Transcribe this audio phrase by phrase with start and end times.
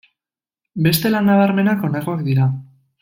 [0.87, 2.49] Beste lan nabarmenak honakoak dira.